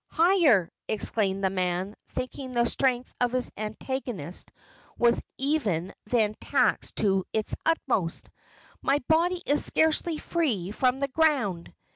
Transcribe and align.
"Higher!" 0.09 0.71
exclaimed 0.87 1.43
the 1.43 1.51
man, 1.51 1.95
thinking 2.07 2.53
the 2.53 2.65
strength 2.65 3.13
of 3.21 3.33
his 3.33 3.51
antagonist 3.55 4.51
was 4.97 5.21
even 5.37 5.93
then 6.07 6.33
taxed 6.41 6.95
to 6.95 7.23
its 7.33 7.55
utmost; 7.67 8.31
"my 8.81 8.97
body 9.07 9.43
is 9.45 9.63
scarcely 9.63 10.17
free 10.17 10.71
from 10.71 10.97
the 10.97 11.07
ground!" 11.07 11.71